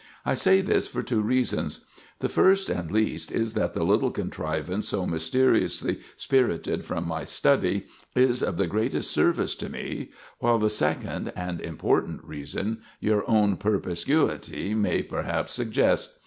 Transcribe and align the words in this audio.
I 0.25 0.33
say 0.33 0.61
this 0.61 0.87
for 0.87 1.03
two 1.03 1.21
reasons. 1.21 1.85
The 2.21 2.27
first 2.27 2.69
and 2.69 2.89
least 2.89 3.31
is 3.31 3.53
that 3.53 3.73
the 3.75 3.83
little 3.83 4.09
contrivance 4.09 4.87
so 4.89 5.05
mysteriously 5.05 5.99
spirited 6.17 6.83
from 6.83 7.07
my 7.07 7.23
study 7.23 7.85
is 8.15 8.41
of 8.41 8.57
the 8.57 8.65
greatest 8.65 9.11
service 9.11 9.53
to 9.57 9.69
me; 9.69 10.09
while 10.39 10.57
the 10.57 10.71
second 10.71 11.31
and 11.35 11.61
important 11.61 12.23
reason 12.23 12.79
your 12.99 13.29
own 13.29 13.57
perspicuity 13.57 14.73
may 14.73 15.03
perhaps 15.03 15.53
suggest. 15.53 16.17